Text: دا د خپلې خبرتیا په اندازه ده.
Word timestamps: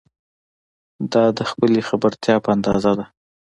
دا 1.13 1.23
د 1.37 1.39
خپلې 1.49 1.79
خبرتیا 1.89 2.35
په 2.43 2.49
اندازه 2.55 2.91
ده. 2.99 3.05